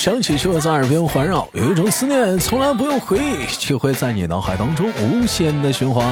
[0.00, 6.06] 声音从来不用响起，却会在耳边环绕；有一种思念从来不用回忆，却会在你脑海当中无限的循环。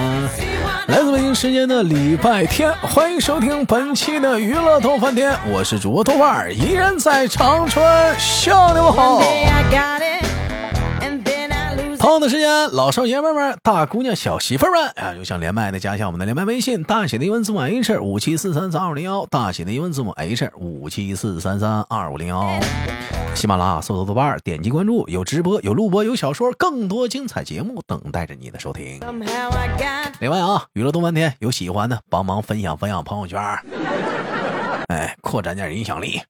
[0.89, 7.83] 来自北京时间的礼拜天，欢迎收听本期的娱乐逗翻天，我是主播豆瓣儿，依然在长春
[8.19, 9.23] 向你们好。
[11.99, 22.49] 同样的时间，老少爷们们、大姑娘、小媳妇们啊，有想连麦的，加一下我们的连麦微信，大写的英文字母 H 五七四三三二五零幺，大写的英文字母 H 五七四三三二五零幺。
[23.35, 29.01] 喜马拉雅搜索豆瓣，点击关注，有直播，有录播，有小说，更多精彩节目等待着你的收听。
[30.21, 33.41] 另外啊，娱乐动半天，有喜欢的帮忙分享分享朋友圈，
[34.89, 36.23] 哎，扩展点影响力，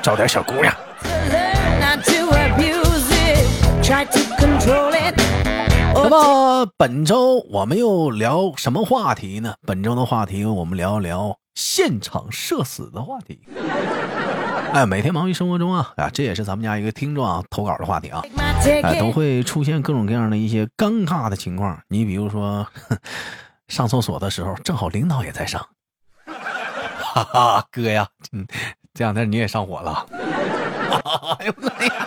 [0.00, 0.72] 找点小姑娘。
[5.92, 9.54] 那么本周我们又聊什么话题呢？
[9.66, 13.40] 本周的话题我们聊一聊现场社死的话题。
[14.72, 18.22] 哎，每天忙于生活中啊，啊，这也是咱们家一个听众啊投稿的话题啊，
[18.64, 21.78] 哎，都会出现各种各样的一些尴尬的情况。
[21.88, 22.66] 你比如说，
[23.68, 25.64] 上厕所的时候正好领导也在上，
[26.26, 28.46] 哈哈，哥呀，嗯，
[28.94, 30.06] 这两天你也上火了。
[31.38, 32.06] 哎呦妈呀！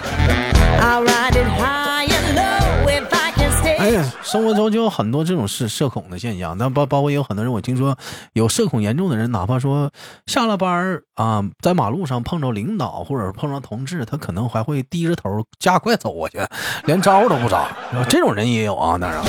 [4.22, 7.98] 生活中就有很多这种社社恐的现象，那包包括有很多人，我听说
[8.32, 9.92] 有社恐严重的人，哪怕说
[10.26, 16.40] 下了班啊，在马路上碰着领导或者碰着同事，他可能还会低着头加快走过去，
[16.86, 17.68] 连招都不招。
[18.08, 19.22] 这种人也有啊，当然，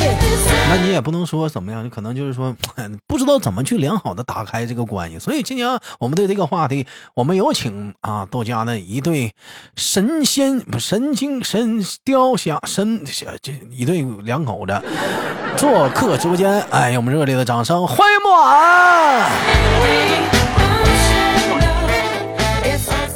[0.68, 2.54] 那你也不能说怎么样，你可能就是说
[3.08, 5.18] 不知道怎么去良好的打开这个关系。
[5.18, 9.32] 所以今天我们对这个话题，我们有请啊豆家的一对
[9.74, 13.04] 神仙不神经神雕像神
[13.42, 14.44] 这一对两。
[14.44, 14.82] 口着
[15.56, 19.30] 做客直播间，哎，用我们热烈的掌声欢迎木安！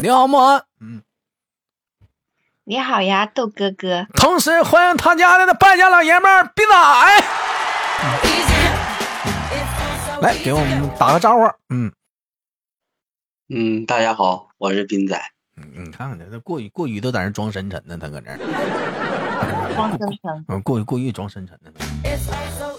[0.00, 0.62] 你好，木安。
[0.80, 1.02] 嗯，
[2.64, 4.06] 你好呀，豆哥哥。
[4.14, 6.74] 同时欢迎他家的败家老爷们儿斌仔。
[10.20, 11.44] 来，给我们打个招呼。
[11.70, 11.92] 嗯
[13.48, 15.20] 嗯，大家好，我是斌仔。
[15.56, 18.36] 嗯，你看看他，他过于过于都在那装深沉呢，他搁那
[19.78, 21.72] 装 深沉，嗯，过于过于装深沉的。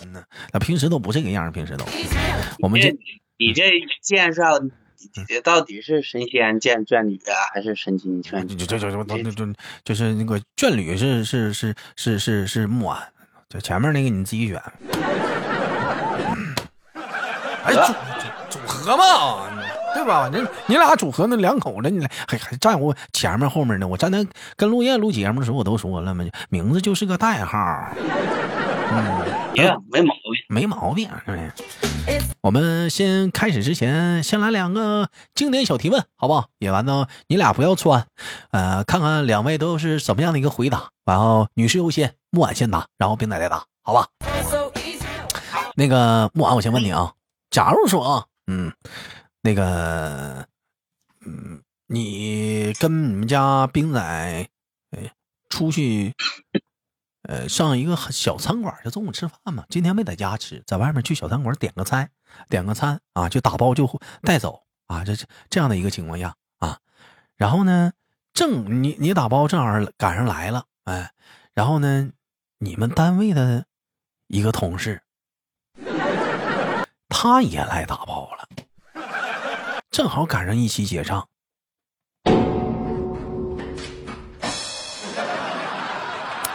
[0.03, 0.21] 嗯呐，
[0.51, 1.85] 那平时都不这个样，平时都。
[2.59, 2.89] 我们这，
[3.37, 3.63] 你这
[4.01, 4.59] 介绍，
[5.43, 8.45] 到底是神仙见眷侣啊，还是神仙眷？
[8.47, 13.07] 就就就就就就是那个眷侣是是是是是是木安，
[13.47, 14.61] 就前面那个你自己选。
[17.63, 17.93] 哎，组
[18.49, 19.47] 组合嘛。
[19.94, 20.29] 对吧？
[20.31, 23.88] 你你俩组合那两口子，你俩还还在乎前面后面呢？
[23.88, 27.57] 我站那跟陆燕录节目的时候，我都说了嘛，名字就是个代号。
[28.91, 29.23] 嗯，
[29.55, 31.09] 没没毛病，没毛病。
[32.41, 36.47] 我们先开始之前，先来两个经典小提问，好不好？
[36.57, 38.07] 也完呢，你俩不要穿，
[38.51, 40.89] 呃，看看两位都是什么样的一个回答。
[41.05, 44.07] 然后女士优先，木婉先答，然后冰奶再答，好吧？
[45.75, 47.11] 那个木婉，我先问你啊，
[47.51, 48.72] 假如说啊，嗯。
[49.49, 50.47] 那个，
[51.25, 54.47] 嗯，你跟你们家兵仔，哎，
[55.49, 56.13] 出去，
[57.23, 59.65] 呃，上一个小餐馆，就中午吃饭嘛。
[59.67, 62.11] 今天没在家吃，在外面去小餐馆点个菜，
[62.47, 63.89] 点个餐啊，就打包就
[64.21, 65.03] 带走啊。
[65.03, 65.15] 这
[65.49, 66.77] 这样的一个情况下啊，
[67.35, 67.93] 然后呢，
[68.33, 71.11] 正你你打包正好赶上来了，哎，
[71.55, 72.11] 然后呢，
[72.59, 73.66] 你们单位的
[74.27, 75.01] 一个同事，
[77.07, 78.47] 他也来打包了。
[79.91, 81.27] 正好赶上一起结账，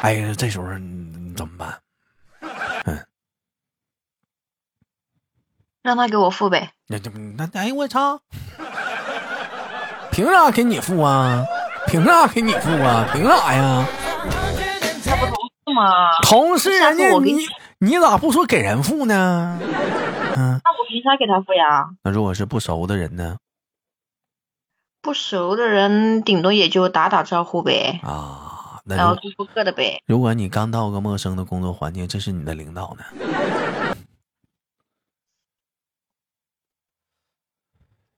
[0.02, 0.66] 哎呀，这时候
[1.36, 1.80] 怎么办？
[2.86, 3.04] 嗯，
[5.82, 6.70] 让他给我付呗。
[6.86, 8.20] 那这那哎我操！
[10.12, 11.44] 凭啥给你付啊？
[11.88, 13.08] 凭啥给你付啊？
[13.12, 13.84] 凭啥呀？
[15.04, 15.34] 他不同
[15.66, 16.20] 事吗？
[16.22, 17.48] 同事人家你
[17.78, 19.58] 你咋不说给人付呢？
[20.36, 21.88] 嗯，那我凭啥给他付呀？
[22.02, 23.36] 那如果是不熟的人呢？
[25.00, 28.00] 不熟的人，顶多也就打打招呼呗。
[28.02, 30.02] 啊，然后各付各的呗。
[30.06, 33.04] 如果你刚到个陌生的工作环境，这是你的领导呢？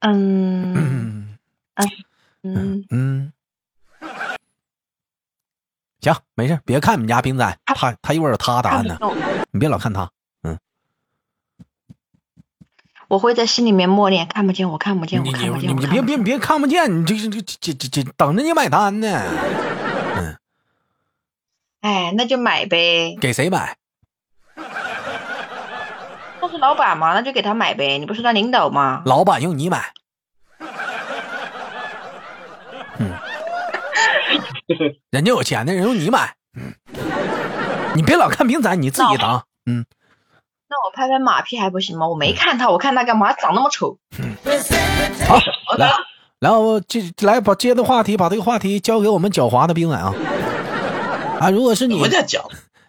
[0.00, 1.36] 嗯
[2.44, 3.32] 嗯嗯嗯，
[6.00, 8.96] 行，没事，别看你们家冰仔，他他一会儿有他答案呢，
[9.50, 10.08] 你别老看他。
[13.08, 15.80] 我会在心里面默念，看不见我，看不见我，看不见我。
[15.80, 19.22] 你别别别看不见，你这这这这这等着你买单呢。
[20.16, 20.36] 嗯，
[21.82, 23.16] 哎，那就买呗。
[23.20, 23.76] 给谁买？
[26.42, 27.98] 那是老板嘛，那就给他买呗。
[27.98, 29.02] 你不是他领导吗？
[29.06, 29.92] 老板用你买。
[32.98, 33.12] 嗯，
[35.10, 36.74] 人家有钱的人用你买，嗯，
[37.94, 39.86] 你别老看兵仔，你自己当，嗯。
[40.68, 42.08] 那我拍拍马屁还不行吗？
[42.08, 43.32] 我没看他，我看他干嘛？
[43.34, 43.98] 长那么丑。
[45.26, 45.38] 好，
[45.78, 45.90] 来，
[46.40, 50.14] 然后接来把接的话题，把这个话题交给我们狡猾的冰仔啊。
[51.40, 52.00] 啊，如果是你。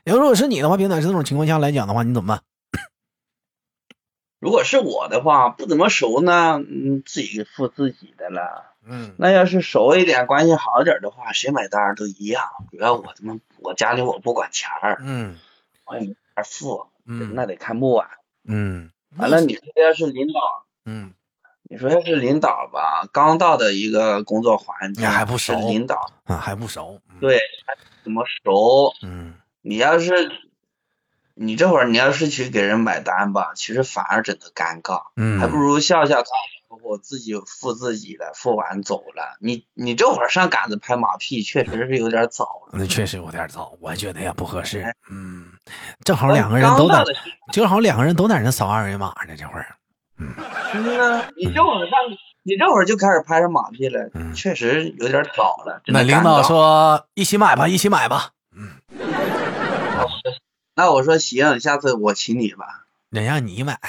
[0.06, 2.42] 如果是你的话，冰仔是这种情况下来讲的话，你怎么办？
[4.40, 8.72] 如果是我的话，不怎么熟呢，嗯，自己付自己的了。
[8.90, 12.46] 嗯，那要是熟一点，关系好一点的话，谁买单都一样。
[12.72, 15.36] 主要我他妈我家里我不管钱儿，嗯，
[15.86, 16.86] 我也没法付。
[17.08, 18.08] 嗯，那得看木啊。
[18.48, 20.40] 嗯，完了，你说要是领导，
[20.86, 21.14] 嗯，
[21.64, 27.40] 你说要是领导吧，刚到的一个工作环境，还不熟，领导啊还不熟，对，
[28.04, 28.94] 怎么熟？
[29.02, 30.32] 嗯，你要是，
[31.34, 36.30] 你这会儿你要是去给人买单吧，其实反而整的尴尬，嗯，还不如笑笑他。
[36.84, 39.38] 我自己付自己的，付完走了。
[39.42, 42.68] 你你这会儿上杆子拍马屁，确实是有点早。
[42.72, 44.86] 那确实有点早，我觉得也不合适。
[45.10, 45.37] 嗯，
[46.04, 47.04] 正好两个人都在，
[47.52, 49.36] 正好两个人都在那扫二维码呢。
[49.38, 49.76] 这会儿，
[50.20, 50.34] 嗯，
[50.74, 51.92] 嗯你这会儿上，
[52.44, 55.82] 你这会儿就开始拍上马屁了，确实有点早了。
[55.88, 58.30] 那领导说一起买吧，一起买吧。
[58.56, 58.82] 嗯，
[60.76, 62.66] 那我说行，下次我请你吧。
[63.10, 63.80] 人让你买。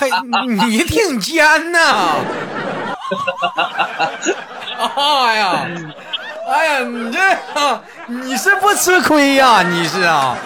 [0.00, 0.08] 嘿，
[0.68, 2.14] 你挺尖呐！
[4.96, 5.66] 哎呀，
[6.50, 7.20] 哎呀，你这
[8.08, 9.62] 你是不吃亏呀？
[9.62, 10.36] 你是啊？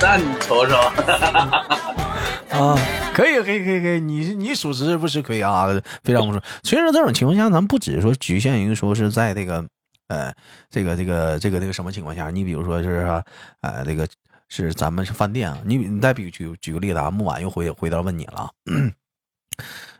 [0.00, 0.74] 那你瞅瞅。
[2.50, 2.74] 啊，
[3.14, 5.66] 可以，可以，可以，可以，你你属实是不吃亏啊，
[6.02, 6.42] 非常不错。
[6.62, 9.62] 所以说这种情况下，咱不只是说局限于说是在这个
[10.08, 10.32] 呃
[10.70, 13.22] 这个这个这个这个什么情况下，你比如说是
[13.60, 14.08] 呃这个。
[14.54, 18.50] 是咱们是饭店啊，你你再比举举个例子啊，木婉又回回到问你了，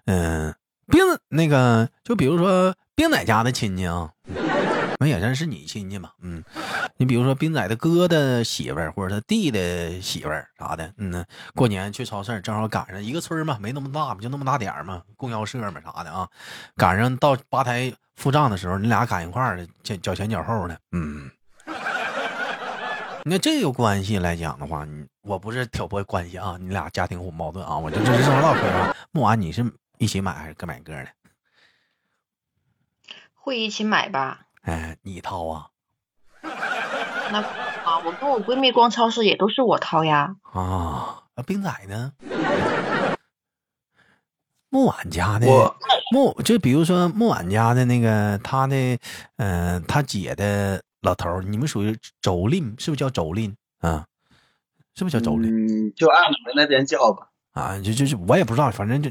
[0.04, 0.54] 嗯，
[0.88, 1.00] 冰
[1.30, 4.10] 那个就比如说冰仔家的亲戚啊，
[5.02, 6.44] 那也算是你亲戚嘛，嗯，
[6.96, 11.26] 你比如说兵仔的哥的媳妇儿或者他弟的媳妇儿啥的，嗯，
[11.56, 16.28] 过年去超市正好赶上一个村嘛，没那么大嘛，就那么大点嘛，供销社嘛啥的啊，
[16.76, 19.66] 赶上到吧台付账的时候，你俩赶一块儿的，
[19.98, 21.28] 脚前脚后的，嗯。
[23.24, 28.94] 那这个关系来讲的话，你我不是挑拨关系啊，你俩家庭矛盾啊，我就这是正唠嗑啊。
[29.10, 29.64] 木娃，你是
[29.98, 31.08] 一起买还是各买各的？
[33.34, 34.46] 会一起买吧？
[34.62, 35.68] 哎，你掏啊？
[36.42, 40.36] 那啊，我跟我闺蜜逛超市也都是我掏呀。
[40.42, 42.12] 啊，那冰仔呢？
[44.68, 45.46] 木婉家的
[46.12, 48.98] 木，就比如说木婉家的那个他的，
[49.36, 50.82] 嗯，他姐的。
[51.02, 51.90] 老头儿，你们属于
[52.22, 54.06] 妯娌，是不是叫妯娌啊？
[54.94, 55.48] 是不是叫妯娌？
[55.50, 57.31] 嗯，就按你们那边叫吧。
[57.52, 59.10] 啊，就就是我也不知道，反正就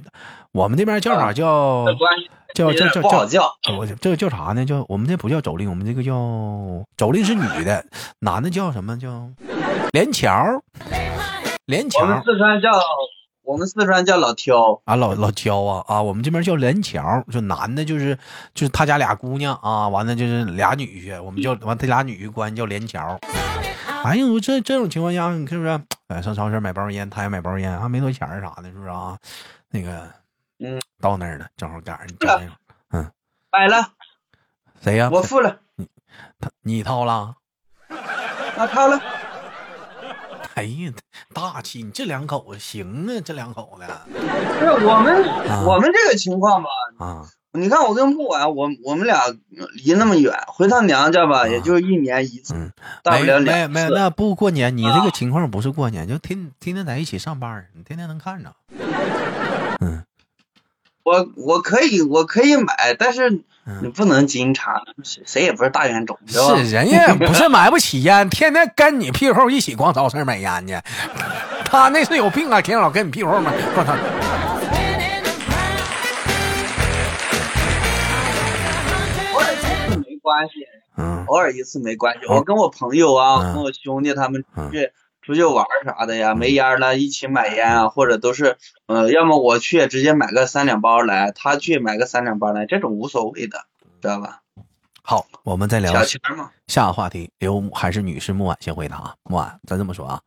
[0.52, 1.86] 我们这边叫法叫
[2.54, 3.56] 叫叫叫叫叫。
[3.78, 4.66] 我这个叫啥呢？
[4.66, 6.14] 叫我们这不叫妯娌，我们这个叫
[6.98, 7.86] 妯娌是女的，
[8.20, 9.30] 男的叫什么叫
[9.92, 10.62] 连桥？
[11.66, 12.02] 连桥。
[12.02, 12.70] 我们四川叫。
[13.44, 16.02] 我们四川叫老挑啊，老老挑啊啊！
[16.02, 18.16] 我们这边叫连桥，就男的，就是
[18.54, 23.20] 就是他家俩姑娘啊，完了就是俩女婿，我们叫完他俩女婿关系叫连桥。
[24.04, 25.82] 哎呦，这这种情况下，你是不是？
[26.12, 29.18] 哎，上超市买包烟，他也买包烟，还没多钱啥的，是不是啊？
[29.70, 30.12] 那个，
[30.60, 32.52] 嗯，到那儿了，正好赶上你交那个，
[32.92, 33.12] 嗯，
[33.52, 33.94] 买了，
[34.82, 35.10] 谁呀？
[35.12, 35.88] 我付了，你
[36.40, 37.36] 他你掏了，
[37.90, 39.00] 我掏了。
[40.56, 40.92] 哎呀，
[41.34, 41.82] 大气！
[41.82, 43.88] 你这两口子行啊，这两口子。
[44.12, 44.20] 不
[44.66, 49.24] 是我们，我们这个情况吧，啊，你看我跟木婉，我我们俩
[49.84, 52.54] 离那么远，回趟娘家吧，也就一年一次，
[53.04, 53.68] 大不了两次。
[53.74, 58.54] 没没那不过年，你这个情况不是过年，就天天天在一起上班，你天天能看着。
[59.82, 60.04] 嗯，
[61.04, 63.42] 我我可以我可以买，但是。
[63.80, 70.76] 你不能经常，谁也不是大烟种，是人家不是买不起烟，天天跟你屁股一起逛超市买烟去。
[71.70, 73.54] 他那是有病啊，天天老跟你屁股买。
[73.78, 73.96] 我操！
[80.32, 82.26] 关系，嗯，偶尔一次没关系。
[82.28, 93.66] 我跟我朋友啊，跟我兄弟他们出去出去玩啥的呀，没烟了，一起买烟啊，或者都是，呃，要么我去直接买个三两包来，他去买个三两包来，这种无所谓的，
[94.02, 94.42] 知道吧？
[95.04, 96.52] 好，我们再聊小钱嘛。
[96.68, 100.22] 下个话题由还是女士木婉先回答啊，木婉，咱这么说啊，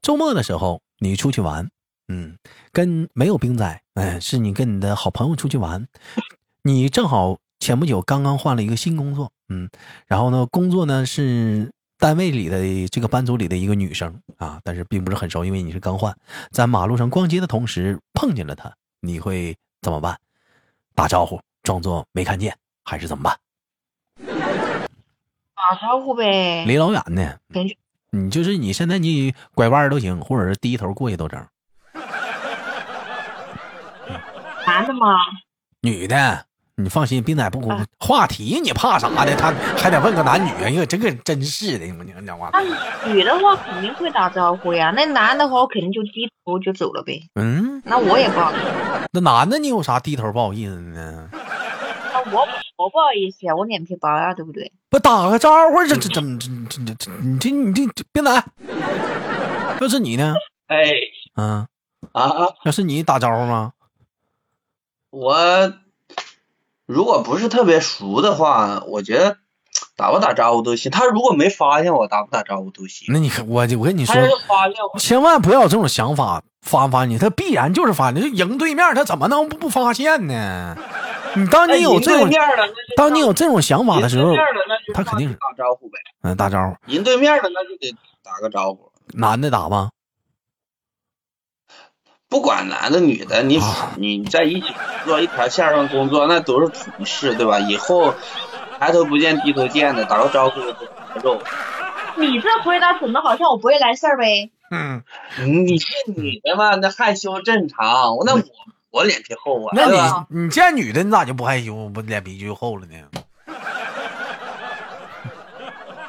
[0.00, 1.68] 周末的时候你出去玩，
[2.08, 2.38] 嗯，
[2.72, 5.86] 跟没有兵仔，哎，是你跟你的好朋友出去玩，
[6.62, 9.70] 你正好前不久刚刚换了一个新工作，嗯，
[10.06, 11.70] 然后呢，工作呢是。
[12.00, 16.16] 单位里的这个班组里的一个女生啊，但是并不是很熟，因为你是刚换，
[16.50, 20.18] 在马路上逛街的同时碰见了她，你会怎么办？
[20.94, 23.36] 打招呼，装作没看见，还是怎么办？
[25.54, 26.64] 打招呼呗。
[26.64, 27.36] 离老远呢。
[28.12, 31.46] 你就是你现在你拐弯都行，或者是低头过去都成。
[34.66, 35.16] 男的吗？
[35.82, 36.46] 女的。
[36.82, 37.70] 你放心，冰仔不哭。
[37.98, 39.36] 话题你怕啥的？
[39.36, 42.50] 他还得问个男女，因为，这个真是的，你讲讲话。
[42.52, 47.22] 那女的话肯定会打招呼呀，那男的话我肯定就低头就走了呗。
[47.34, 49.08] 嗯，那我也不好意思。
[49.12, 51.28] 那男的你有啥低头不好意思呢？
[52.12, 52.46] 那我
[52.76, 54.72] 我不好意思呀，我脸皮薄呀，对不对？
[54.88, 58.44] 不打个招呼，这这怎么这这这你这你这冰仔，
[59.80, 60.34] 要是你呢？
[60.66, 60.90] 哎，
[61.36, 61.66] 嗯
[62.12, 62.32] 啊，
[62.64, 63.72] 要是你打招呼吗？
[65.10, 65.72] 我。
[66.90, 69.36] 如果不是特别熟的话，我觉得
[69.96, 70.90] 打不打招呼都行。
[70.90, 73.06] 他如果没发现我，打不打招呼都行。
[73.12, 74.16] 那你看我我跟你说，
[74.98, 78.10] 千万不要有这种想法，发不发你，他必然就是发。
[78.10, 80.76] 你赢对面，他怎么能不发现呢？
[81.36, 82.28] 你当你有这种，
[82.96, 84.34] 当你有这种想法的时候，
[84.92, 85.98] 他肯定是打招呼呗。
[86.22, 86.92] 嗯，打招呼。
[86.92, 87.94] 赢对面的那就得
[88.24, 88.90] 打个招呼。
[89.14, 89.90] 男的打吗？
[92.30, 93.60] 不管男的女的，你
[93.96, 94.68] 你在一起
[95.04, 97.58] 做一条线上工作，那都是同事，对吧？
[97.58, 98.14] 以后
[98.78, 100.76] 抬头不见低头见的，打个招呼就
[101.22, 101.42] 肉。
[102.16, 104.50] 你这回答怎么好像我不会来事儿呗？
[104.70, 105.02] 嗯，
[105.44, 108.16] 你是女的嘛，那害羞正常。
[108.24, 108.42] 那我
[108.92, 109.72] 我脸皮厚啊。
[109.74, 109.98] 那你
[110.42, 112.94] 你见女的，你咋就不害羞，不脸皮就厚了呢？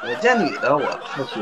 [0.04, 1.40] 我见女的我害羞。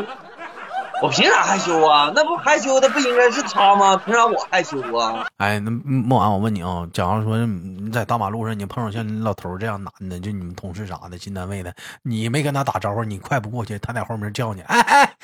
[1.03, 2.13] 我凭啥害羞啊？
[2.15, 3.97] 那不害羞的不应该是他吗？
[4.05, 5.27] 凭啥我害羞啊？
[5.39, 15.15] 哎，那莫完，我问你啊，假如说你在大马路上，你碰上像你老头这样男的，就你们同事啥的进单位的，你没跟他打招呼，你快不过去，他在后面叫你，哎哎，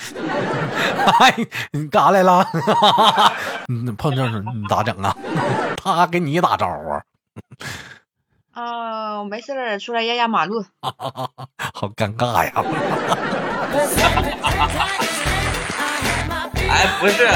[1.21, 1.35] 哎，
[1.73, 2.47] 你干啥来了？
[3.69, 5.15] 你碰上你咋整啊？
[5.83, 7.01] 他给你打招呼。
[8.59, 10.65] 哦，没事儿，出来压压马路。
[10.81, 12.53] 好尴尬呀。
[16.69, 17.29] 哎，不是，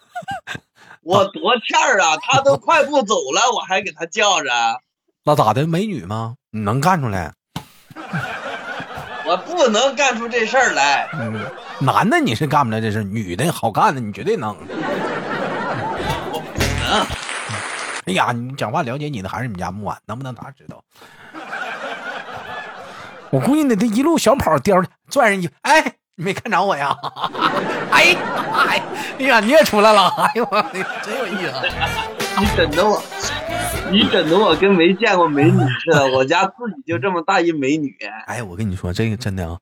[1.02, 2.16] 我多欠儿啊！
[2.22, 4.50] 他都快步走了，我还给他叫着。
[5.24, 5.66] 那咋的？
[5.66, 6.34] 美女吗？
[6.50, 7.32] 你能干出来？
[9.26, 11.08] 我不能干出这事儿来。
[11.12, 11.40] 嗯，
[11.80, 14.56] 男的你是干不来这事女的好干的你绝对能。
[16.32, 17.06] 我不能。
[18.06, 20.82] 哎呀，你讲话了解你的还是你们家木婉，能不能咋知道？
[23.30, 25.94] 我估计你这一路小跑颠拽人家，哎。
[26.20, 26.94] 你没看着我呀？
[27.90, 28.14] 哎
[28.52, 28.82] 哎
[29.18, 30.06] 哎呀，你也出来了！
[30.18, 30.62] 哎呦我，
[31.02, 31.62] 真有意思！
[32.38, 33.02] 你整的我，
[33.90, 36.06] 你整的我跟没见过美女似的。
[36.12, 37.96] 我家自己就这么大一美女。
[38.26, 39.58] 哎，我跟你说这个真的啊，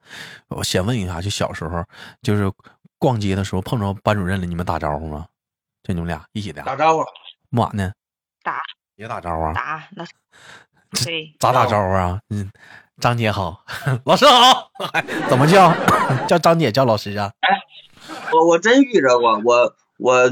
[0.48, 1.84] 我先问一下，就小时候
[2.22, 2.50] 就是
[2.98, 5.26] 逛街的时候碰着班主任了，你们打招呼吗？
[5.84, 6.62] 就你们俩一起的？
[6.62, 7.04] 打招呼。
[7.50, 7.92] 木婉呢？
[8.42, 8.58] 打。
[8.96, 9.52] 也打招呼啊？
[9.54, 10.04] 打那。
[11.04, 11.32] 对。
[11.38, 12.18] 咋打招呼啊？
[12.30, 12.50] 嗯。
[13.00, 13.64] 张姐好，
[14.04, 14.70] 老师好，
[15.30, 15.72] 怎么叫？
[16.26, 17.32] 叫张姐，叫老师啊？
[17.40, 17.48] 哎，
[18.32, 20.30] 我我真遇着过，我我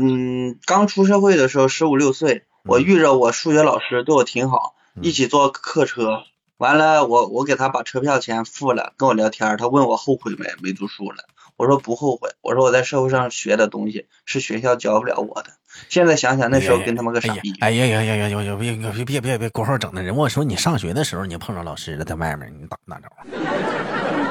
[0.64, 6.24] 刚出社会的时候十五六岁，我遇着我数学老师对我挺好，一起坐客车，
[6.56, 10.46] 完了我我给他把车票钱付了，跟我聊天，他问我后悔没？
[10.60, 11.24] 没读书了。
[11.56, 15.50] 我说不后悔，我说我在社会上学的东西是学校教不了我的。
[15.88, 17.54] 现在想想那时候跟他们个傻逼。
[17.60, 18.56] 哎呀呀呀呀呀呀！
[18.58, 20.14] 别别别别别，过后整的人。
[20.14, 23.28] 我说你上学的时候你碰着老师了，在外面你打不打招呼？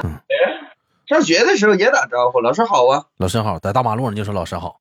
[0.06, 0.20] 嗯，
[1.06, 3.06] 上学的时候也打招呼，老师好啊。
[3.16, 4.80] 老师好，在大马路上就说老师好。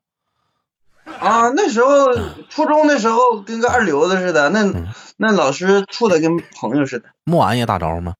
[1.20, 2.16] 啊，那时候
[2.50, 4.72] 初中的时候跟个二流子似的，那
[5.18, 7.10] 那老师处的跟朋友似的。
[7.24, 8.14] 木完也打招呼吗？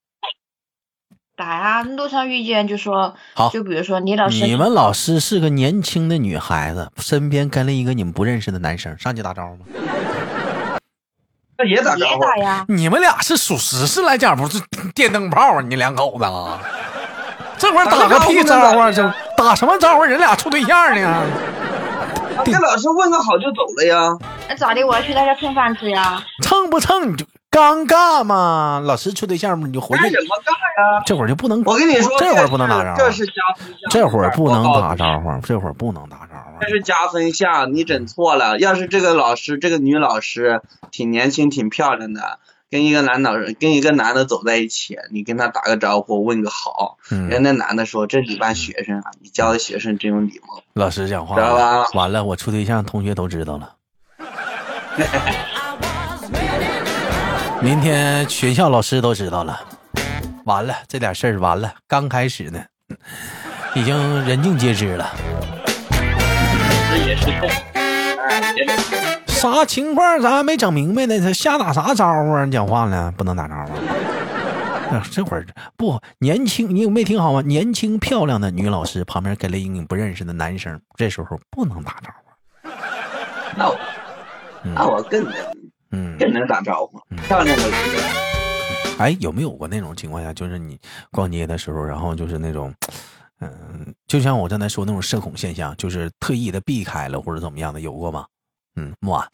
[1.36, 10.78] 打呀，路上遇见就说好，就比如说你老师，你们老师是个年轻的女孩子，身边跟了一个你们不认识的男生，上去打招呼吗？
[11.58, 12.64] 那也打招呼呀。
[12.68, 14.58] 你们俩是属实是来讲，不是
[14.94, 15.60] 电灯泡啊？
[15.60, 16.24] 你两口子，
[17.58, 19.02] 这会儿打个屁招呼，就
[19.36, 20.04] 打什么招呼？
[20.04, 21.22] 人俩处对象呢？
[22.46, 24.16] 那老师问个好就走了呀？
[24.48, 24.82] 那咋的？
[24.86, 26.22] 我要去他家蹭饭吃呀？
[26.42, 27.26] 蹭不蹭你就。
[27.56, 30.10] 尴尬嘛，老师处对象嘛，你就回去。
[30.10, 31.02] 什么尬呀？
[31.06, 31.62] 这会儿就不能。
[31.64, 32.98] 我跟你说，这会儿不能打招呼。
[32.98, 33.90] 这是加分项。
[33.90, 36.60] 这会儿不能打招呼，这会儿不能打招呼。
[36.60, 38.58] 这是加分项，你整错了。
[38.58, 40.60] 要是这个老师，这个女老师
[40.90, 46.98] 挺年轻、挺漂亮的，跟一个男老师，跟一个男的走在一起，你跟他打个招呼，问个好。
[47.10, 47.28] 嗯。
[47.30, 51.36] 人那男的说：“这是你班学生啊，你教的学生真有礼貌。”老师讲话。
[51.36, 51.86] 知道吧？
[51.94, 53.72] 完了，我处对象，同学都知道了。
[57.66, 59.60] 明天学校老师都知道了，
[60.44, 62.62] 完了，这点事儿完了，刚开始呢，
[63.74, 65.12] 已经人尽皆知了。
[66.88, 67.26] 这也是
[69.26, 70.20] 啥情况？
[70.22, 72.44] 咱还没整明白呢，他瞎打啥招呼啊？
[72.44, 73.72] 你讲话呢，不能打招呼。
[75.10, 75.44] 这会儿
[75.76, 77.42] 不年轻，你有没听好吗？
[77.42, 82.70] 年轻漂亮的女老师旁边跟了一个不认识的男生，这时候不能打招呼。
[83.56, 83.76] 那我，
[84.62, 85.32] 那我更能，
[85.90, 86.98] 嗯，更能打招呼。
[87.26, 87.64] 漂亮的。
[88.98, 92.74] 哎，有没有过那种情况下，就是你逛街的时候，然后就是那种，
[93.40, 98.26] 嗯，就像我刚才说那种社恐现象，就是特意的避开了或者怎么样的，有过吗？
[98.76, 99.28] 嗯，木婉。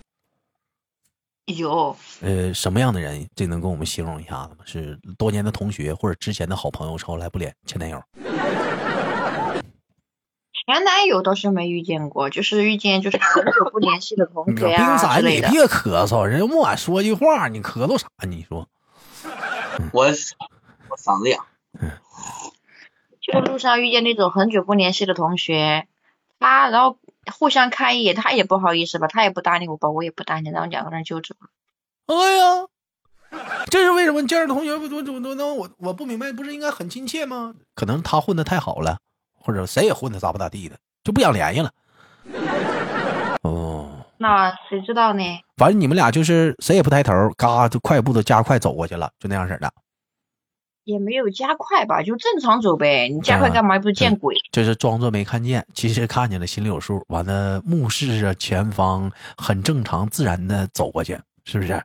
[1.46, 1.96] 有。
[2.20, 3.24] 呃，什么样的人？
[3.36, 4.64] 这能跟我们形容一下子吗？
[4.64, 8.02] 是多年的同学，或者之前的好朋友，后来不联前男友？
[10.66, 15.48] 前男友倒是没遇见过，就是遇见就是很久不联系的同学啊之类的。
[15.48, 18.06] 你别咳嗽，人家木婉说句话，你咳嗽啥？
[18.28, 18.68] 你说。
[19.92, 21.44] 我我嗓子痒。
[23.20, 25.86] 就路上遇见那种很久不联系的同学，
[26.38, 26.98] 他然后
[27.32, 31.48] 互相看一眼，他也不好意思吧，他也不搭理我吧，我也不搭理，然后两个人就走了。
[32.06, 32.66] 哎呀，
[33.70, 34.26] 这是为什么？
[34.26, 37.54] 见着同学不怎么怎么我我不明白，不是应该很亲切吗？
[37.74, 38.98] 可能他混的太好了，
[39.42, 41.70] 或者谁也混的咋不咋地的，就不想联系了。
[43.42, 45.22] 哦， 那谁知道呢？
[45.56, 49.72] 反正你们俩就是谁也不抬头，嘎就快步的加快走过去了，就那样式的。
[50.84, 53.08] 也没有加快吧，就正常走呗。
[53.08, 53.76] 你加快干嘛？
[53.76, 54.34] 又不是见鬼。
[54.50, 57.04] 就是装作没看见，其实看见了，心里有数。
[57.06, 61.80] 完了，目视着前方，很正常自然的走过去，是不是？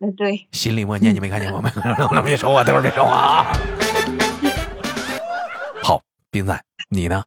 [0.00, 0.46] 嗯，对。
[0.52, 1.70] 心里默念：你没看见我们？
[2.24, 3.52] 别说话，等会儿别说话啊。
[6.88, 7.24] 你呢？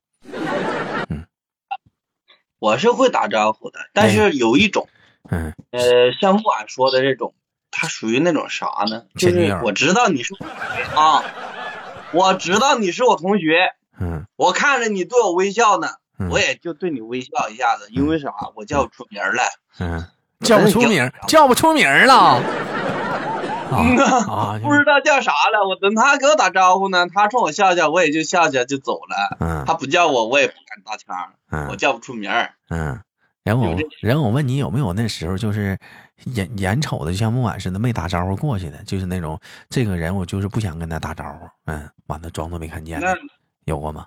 [1.10, 1.26] 嗯，
[2.60, 4.88] 我是会打招呼的，但是有一种，
[5.30, 7.34] 嗯，呃，像木婉说的这种。
[7.72, 9.04] 他属于那种啥呢？
[9.16, 10.34] 就是我知道你是
[10.96, 11.24] 啊，
[12.12, 15.88] 我知道你是我同学，嗯，我看着你对我微笑呢，
[16.32, 18.34] 我也就对你微笑一下子，因为啥？
[18.56, 19.44] 我叫不出名了，
[19.80, 20.04] 嗯，
[20.40, 22.42] 叫不出名，叫不出名了，
[23.70, 25.68] 啊， 不知道叫啥了。
[25.68, 32.32] 我等他给我打招呼呢，他冲我笑笑，我也就笑笑就走了，嗯，他不叫我，我也不敢搭腔，嗯，我叫不出名，
[32.70, 33.00] 嗯。
[33.42, 35.76] 然后，然后我问你有没有那时候就是
[36.36, 43.02] 眼眼瞅的像木婉似的没打招呼过去的，就是那种这个人我就是不想跟他打招呼，嗯，完了装作没看见，
[43.66, 44.06] 有过吗？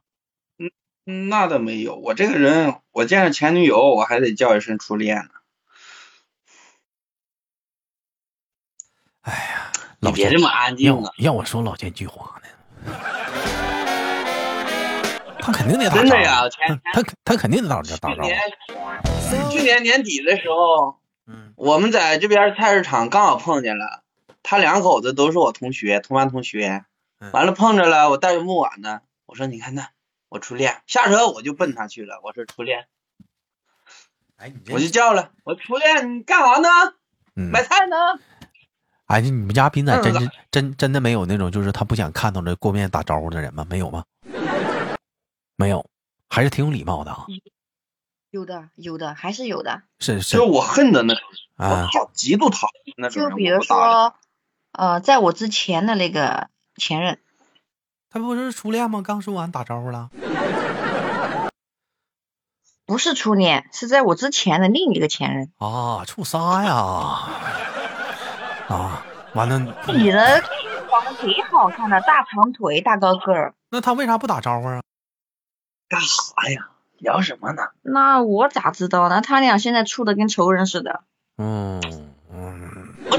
[1.07, 1.97] 嗯，那倒没有。
[1.97, 5.31] 我这个人，我见着前女友我还得叫一声初恋呢。
[9.23, 11.13] 哎呀，你别这么安静啊！
[11.19, 12.49] 要我说老奸巨猾呢。
[15.39, 16.43] 他肯定得打真的呀，
[16.93, 18.29] 他他肯定得打打招呼。
[19.51, 24.03] 去年年底的时候，嗯，我们在这边菜市场刚好碰见了，
[24.43, 26.85] 他两口子都是我同学，同班同学。
[27.33, 29.91] 完了碰着了，我带着木碗呢，我说你看那
[30.29, 32.87] 我初恋， 下车我就奔他去了，我说初恋，
[34.37, 36.69] 哎，我就叫了，我初恋你干啥呢？
[37.35, 37.97] 买菜呢？
[39.13, 43.67] 哎，你们家斌仔真是真真的没有那种就是他不想看到这过面打招呼的人吗？
[43.69, 44.05] 没有吗？
[45.57, 45.85] 没有，
[46.31, 47.27] 还是挺有礼貌的啊。
[48.31, 49.83] 有的，有的，还是有的。
[49.99, 51.23] 是是，就是我恨的那种，
[51.59, 53.29] 我讨极度讨厌那种。
[53.29, 54.15] 就比如说，
[54.73, 57.19] 呃，在我之前的那个前任，
[58.09, 59.03] 他不是初恋吗？
[59.03, 60.09] 刚说完打招呼了。
[62.87, 65.53] 不是初恋，是在我之前的另一个前任。
[65.59, 67.62] 啊，处啥呀？
[68.73, 69.05] 啊，
[69.35, 69.59] 完了。
[69.89, 70.41] 你的
[70.91, 73.55] 长得贼好看的，大长腿，大高个儿。
[73.71, 74.81] 那他为啥不打招呼啊？
[75.89, 76.69] 干啥呀？
[76.99, 77.65] 聊什么呢？
[77.83, 79.21] 那我咋知道呢？
[79.21, 81.03] 他俩现在处的跟仇人似的。
[81.37, 81.83] 嗯
[82.33, 82.95] 嗯。
[83.11, 83.19] 我？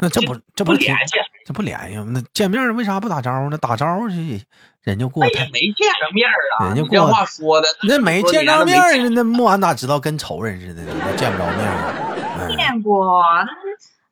[0.00, 1.16] 那这不这不联系？
[1.44, 1.96] 这不联系？
[2.12, 3.58] 那见面为啥不打招呼呢？
[3.58, 4.42] 打招呼去，
[4.82, 5.26] 人家过。
[5.26, 6.72] 也没见着面啊。
[6.72, 7.12] 人家过。
[7.12, 7.66] 话说的。
[7.82, 10.82] 那没见着面那木安咋知道跟仇人似的？
[11.16, 12.56] 见不着面。
[12.56, 13.22] 见过。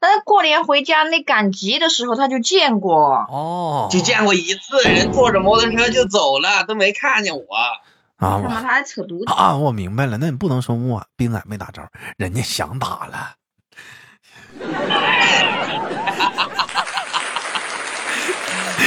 [0.00, 3.26] 那过年回家那赶集的时候他就见过。
[3.28, 3.88] 哦。
[3.90, 7.44] 就见过一次，人坐着摩托车就走了，都没看见我。
[8.16, 9.54] 啊，他还扯犊子啊！
[9.56, 13.34] 我明白了，那你不能说木冰仔没打招，人家想打了。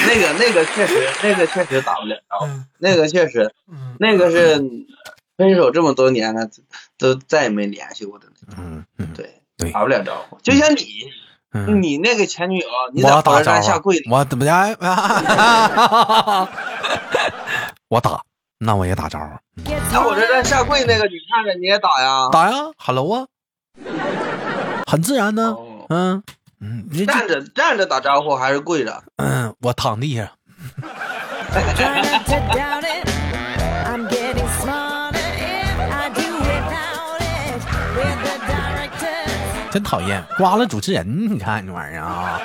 [0.07, 2.47] 那个那个确实，那个确实打不了招呼，
[2.79, 3.53] 那个确实，
[3.99, 4.55] 那个是
[5.37, 6.49] 分手这么多年了，
[6.97, 8.25] 都再也没联系过的。
[8.57, 10.39] 嗯嗯，对对，打不了招呼。
[10.41, 11.11] 就像你，
[11.79, 14.51] 你那个前女友，你在火车站下跪，我怎么的？
[17.89, 18.21] 我打。
[18.61, 19.25] 那我也打招呼。
[19.93, 22.27] 那我这在下跪那个，你看着你也打呀？
[22.29, 23.25] 打呀，Hello 啊，
[24.85, 25.55] 很自然呢。
[25.87, 26.21] 嗯
[26.59, 29.01] 嗯，站着站着打招呼还是跪着？
[29.15, 30.33] 嗯，我躺地下。
[39.71, 42.39] 真讨厌，刮了主持人，你看这玩意儿啊！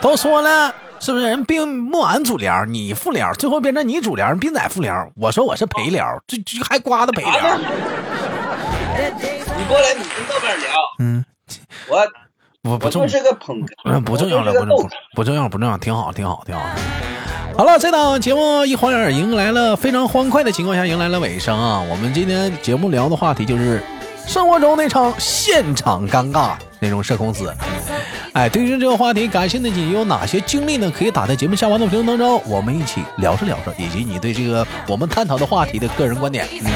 [0.00, 5.08] 都说了，是不是人并木完主聊，你副聊，最后变成你主聊，斌仔副聊。
[5.16, 7.32] 我说我是陪聊，这这还刮的陪聊。
[9.58, 10.66] 你过来，你跟豆瓣聊。
[10.98, 11.24] 嗯，
[11.88, 12.06] 我
[12.62, 14.76] 不不重，是个捧哏，不重要了，不重要
[15.14, 16.62] 不重要，不重要，挺好，挺好，挺好。
[17.56, 21.80] 好了，这档节目一晃眼迎来了非常欢快的情况下迎来了尾声啊！
[21.90, 23.82] 我们今天节目聊的话题就是
[24.26, 27.52] 生活中那场现场尴尬那种社恐死。
[28.32, 30.92] 哎，对于这个话题感兴趣的你有哪些经历呢？
[30.94, 36.46] 可以打在节目下方的评论当中，我们一起聊着聊着，以及你对这个我们探讨的话题的个人观点。
[36.62, 36.70] 嗯，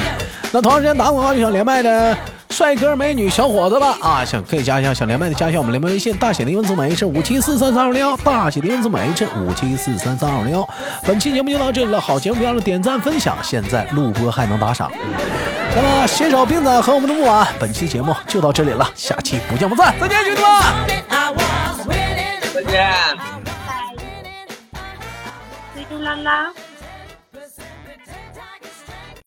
[0.51, 2.17] 那同时间打广告就想连麦的。
[2.49, 10.67] 帅哥美女小伙子吧啊，想可以加一下，想连麦的加一下我们连麦微信，大写的英文字母 H 五七四三三二零幺，大写的英文字母 H 五七四三三二零幺。
[11.03, 14.91] 本期节目就到这里了，好节目别忘了点赞分享，现在录播还能打赏。
[15.73, 20.47] 那么携手冰仔和我们的木婉，本期节目就到这里了，下期不见不散，再见，兄弟们，
[22.53, 22.91] 再见，
[25.73, 26.51] 嘟嘟，啦啦。